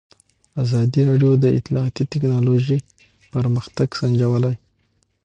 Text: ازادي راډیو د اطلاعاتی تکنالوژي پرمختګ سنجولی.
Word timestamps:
ازادي 0.63 1.01
راډیو 1.09 1.31
د 1.43 1.45
اطلاعاتی 1.59 2.03
تکنالوژي 2.13 2.79
پرمختګ 3.33 3.87
سنجولی. 3.99 4.55